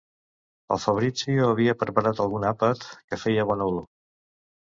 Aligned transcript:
El 0.75 0.79
Fabrizio 0.85 1.49
havia 1.49 1.75
preparat 1.83 2.21
algun 2.25 2.47
àpat 2.53 2.85
que 3.11 3.19
feia 3.25 3.47
bona 3.51 3.67
olor. 3.73 3.87